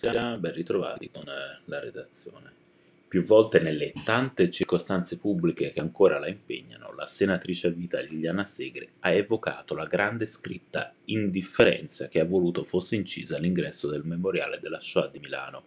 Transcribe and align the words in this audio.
Ben 0.00 0.52
ritrovati 0.52 1.10
con 1.10 1.22
eh, 1.28 1.60
la 1.66 1.78
redazione. 1.80 2.60
Più 3.08 3.22
volte 3.24 3.60
nelle 3.60 3.92
tante 4.04 4.50
circostanze 4.50 5.18
pubbliche 5.18 5.70
che 5.70 5.80
ancora 5.80 6.18
la 6.18 6.28
impegnano, 6.28 6.94
la 6.94 7.06
senatrice 7.06 7.66
a 7.66 7.70
vita 7.70 8.00
Liliana 8.00 8.44
Segre 8.44 8.92
ha 9.00 9.10
evocato 9.10 9.74
la 9.74 9.84
grande 9.84 10.26
scritta 10.26 10.94
indifferenza 11.04 12.08
che 12.08 12.20
ha 12.20 12.24
voluto 12.24 12.64
fosse 12.64 12.96
incisa 12.96 13.36
all'ingresso 13.36 13.88
del 13.88 14.04
memoriale 14.04 14.60
della 14.60 14.80
Shoah 14.80 15.08
di 15.08 15.18
Milano, 15.18 15.62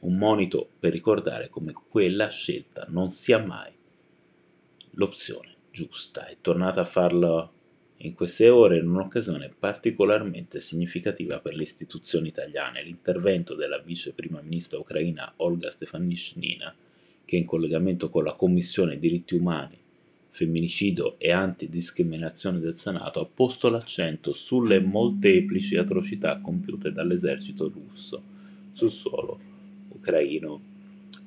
un 0.00 0.16
monito 0.16 0.66
per 0.78 0.92
ricordare 0.92 1.50
come 1.50 1.74
quella 1.74 2.28
scelta 2.28 2.86
non 2.88 3.10
sia 3.10 3.38
mai 3.38 3.70
l'opzione 4.92 5.54
giusta. 5.70 6.26
È 6.28 6.36
tornata 6.40 6.80
a 6.80 6.86
farlo 6.86 7.52
in 8.02 8.14
queste 8.14 8.48
ore 8.48 8.78
in 8.78 8.88
un'occasione 8.88 9.50
particolarmente 9.58 10.60
significativa 10.60 11.38
per 11.40 11.54
le 11.54 11.62
istituzioni 11.62 12.28
italiane, 12.28 12.82
l'intervento 12.82 13.54
della 13.54 13.78
vice 13.78 14.12
prima 14.12 14.40
ministra 14.40 14.78
ucraina 14.78 15.34
Olga 15.36 15.70
Stefanishnina, 15.70 16.74
che 17.24 17.36
in 17.36 17.44
collegamento 17.44 18.08
con 18.08 18.24
la 18.24 18.32
Commissione 18.32 18.98
diritti 18.98 19.34
umani, 19.34 19.76
femminicidio 20.30 21.16
e 21.18 21.30
antidiscriminazione 21.30 22.58
del 22.58 22.76
Senato 22.76 23.20
ha 23.20 23.26
posto 23.26 23.68
l'accento 23.68 24.32
sulle 24.32 24.80
molteplici 24.80 25.76
atrocità 25.76 26.40
compiute 26.40 26.92
dall'esercito 26.92 27.68
russo 27.68 28.22
sul 28.72 28.90
suolo 28.90 29.38
ucraino 29.88 30.69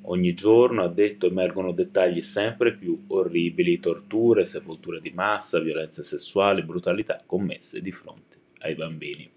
Ogni 0.06 0.34
giorno, 0.34 0.84
ha 0.84 0.90
detto, 0.90 1.28
emergono 1.28 1.72
dettagli 1.72 2.22
sempre 2.22 2.76
più 2.76 3.06
orribili, 3.08 3.80
torture, 3.80 4.44
sepolture 4.44 5.00
di 5.00 5.12
massa, 5.12 5.60
violenze 5.60 6.04
sessuali, 6.04 6.64
brutalità 6.64 7.24
commesse 7.26 7.82
di 7.82 7.92
fronte 7.94 8.38
ai 8.60 8.76
bambini. 8.76 9.30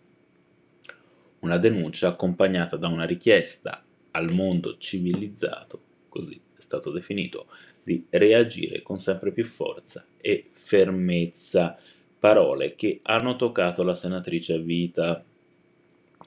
Una 1.40 1.58
denuncia 1.58 2.08
accompagnata 2.08 2.76
da 2.76 2.88
una 2.88 3.04
richiesta 3.04 3.80
al 4.12 4.32
mondo 4.32 4.76
civilizzato, 4.78 5.80
così 6.08 6.34
è 6.34 6.60
stato 6.60 6.90
definito, 6.90 7.46
di 7.84 8.04
reagire 8.10 8.82
con 8.82 8.98
sempre 8.98 9.30
più 9.30 9.44
forza 9.44 10.04
e 10.20 10.48
fermezza, 10.50 11.78
parole 12.18 12.74
che 12.74 12.98
hanno 13.02 13.36
toccato 13.36 13.84
la 13.84 13.94
senatrice 13.94 14.54
a 14.54 14.58
vita 14.58 15.22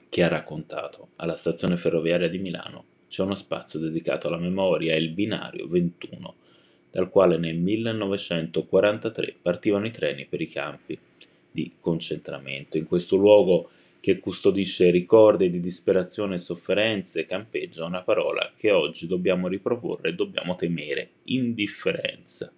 che 0.08 0.22
ha 0.22 0.28
raccontato 0.28 1.08
alla 1.16 1.36
stazione 1.36 1.76
ferroviaria 1.76 2.28
di 2.28 2.38
Milano 2.38 2.84
c'è 3.10 3.24
uno 3.24 3.34
spazio 3.34 3.80
dedicato 3.80 4.28
alla 4.28 4.38
memoria, 4.38 4.94
il 4.94 5.10
binario 5.10 5.66
21, 5.66 6.34
dal 6.92 7.10
quale 7.10 7.38
nel 7.38 7.56
1943 7.56 9.34
partivano 9.42 9.86
i 9.86 9.90
treni 9.90 10.26
per 10.26 10.40
i 10.40 10.48
campi 10.48 10.96
di 11.50 11.72
concentramento. 11.80 12.78
In 12.78 12.86
questo 12.86 13.16
luogo 13.16 13.68
che 13.98 14.20
custodisce 14.20 14.90
ricordi 14.90 15.50
di 15.50 15.58
disperazione 15.58 16.36
e 16.36 16.38
sofferenze 16.38 17.26
campeggia 17.26 17.84
una 17.84 18.02
parola 18.02 18.52
che 18.56 18.70
oggi 18.70 19.08
dobbiamo 19.08 19.48
riproporre 19.48 20.10
e 20.10 20.14
dobbiamo 20.14 20.54
temere, 20.54 21.10
indifferenza. 21.24 22.52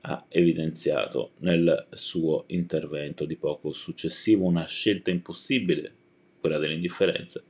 Ha 0.00 0.24
evidenziato 0.30 1.32
nel 1.40 1.88
suo 1.90 2.44
intervento 2.48 3.26
di 3.26 3.36
poco 3.36 3.74
successivo 3.74 4.46
una 4.46 4.64
scelta 4.64 5.10
impossibile, 5.10 5.92
quella 6.40 6.58
dell'indifferenza, 6.58 7.42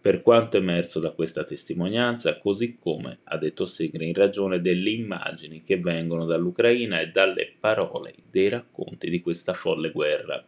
per 0.00 0.22
quanto 0.22 0.56
emerso 0.56 0.98
da 0.98 1.10
questa 1.10 1.44
testimonianza, 1.44 2.38
così 2.38 2.78
come 2.78 3.18
ha 3.24 3.36
detto 3.36 3.66
Segre 3.66 4.06
in 4.06 4.14
ragione 4.14 4.62
delle 4.62 4.90
immagini 4.90 5.62
che 5.62 5.78
vengono 5.78 6.24
dall'Ucraina 6.24 7.00
e 7.00 7.08
dalle 7.08 7.52
parole 7.60 8.14
dei 8.30 8.48
racconti 8.48 9.10
di 9.10 9.20
questa 9.20 9.52
folle 9.52 9.90
guerra. 9.90 10.42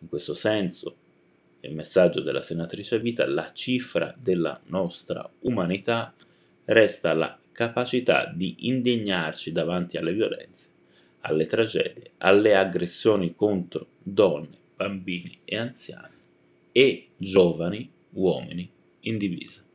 In 0.00 0.08
questo 0.08 0.32
senso, 0.32 0.96
il 1.60 1.74
messaggio 1.74 2.22
della 2.22 2.40
senatrice 2.40 2.98
Vita, 2.98 3.26
la 3.26 3.50
cifra 3.52 4.14
della 4.18 4.58
nostra 4.66 5.28
umanità 5.40 6.14
resta 6.64 7.12
la 7.12 7.38
capacità 7.52 8.32
di 8.34 8.54
indegnarci 8.60 9.52
davanti 9.52 9.98
alle 9.98 10.14
violenze, 10.14 10.70
alle 11.20 11.44
tragedie, 11.44 12.12
alle 12.18 12.56
aggressioni 12.56 13.34
contro 13.34 13.86
donne, 14.02 14.56
bambini 14.76 15.40
e 15.44 15.58
anziani 15.58 16.14
e 16.72 17.08
giovani 17.18 17.90
uomini 18.12 18.76
in 19.02 19.18
divisa. 19.18 19.67